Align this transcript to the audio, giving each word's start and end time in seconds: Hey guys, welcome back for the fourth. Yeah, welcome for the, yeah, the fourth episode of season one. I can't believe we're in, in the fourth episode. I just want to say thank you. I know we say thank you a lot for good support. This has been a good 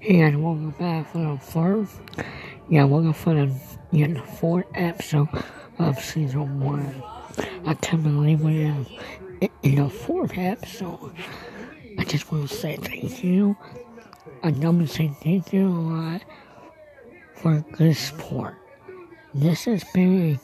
Hey 0.00 0.18
guys, 0.20 0.36
welcome 0.36 0.70
back 0.72 1.10
for 1.10 1.18
the 1.18 1.38
fourth. 1.40 2.00
Yeah, 2.68 2.84
welcome 2.84 3.14
for 3.14 3.32
the, 3.32 3.54
yeah, 3.92 4.08
the 4.08 4.20
fourth 4.20 4.66
episode 4.74 5.28
of 5.78 5.98
season 5.98 6.60
one. 6.60 7.02
I 7.64 7.72
can't 7.74 8.02
believe 8.02 8.42
we're 8.42 8.66
in, 8.66 8.86
in 9.62 9.76
the 9.76 9.88
fourth 9.88 10.36
episode. 10.36 11.14
I 11.98 12.04
just 12.04 12.30
want 12.30 12.50
to 12.50 12.54
say 12.54 12.76
thank 12.76 13.24
you. 13.24 13.56
I 14.42 14.50
know 14.50 14.70
we 14.72 14.86
say 14.86 15.08
thank 15.22 15.54
you 15.54 15.66
a 15.66 15.70
lot 15.70 16.22
for 17.36 17.64
good 17.72 17.96
support. 17.96 18.56
This 19.32 19.64
has 19.64 19.82
been 19.94 20.14
a 20.14 20.34
good 20.34 20.40